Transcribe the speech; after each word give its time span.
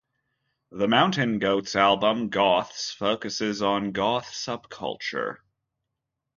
The 0.71 0.87
Mountain 0.87 1.37
Goats 1.37 1.75
album 1.75 2.29
Goths 2.29 2.89
focuses 2.89 3.61
on 3.61 3.91
goth 3.91 4.31
subculture. 4.31 5.37